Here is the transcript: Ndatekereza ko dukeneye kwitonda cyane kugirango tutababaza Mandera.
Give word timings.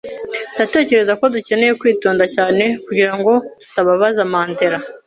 Ndatekereza 0.55 1.13
ko 1.19 1.25
dukeneye 1.33 1.71
kwitonda 1.81 2.23
cyane 2.35 2.63
kugirango 2.85 3.31
tutababaza 3.61 4.21
Mandera. 4.31 4.77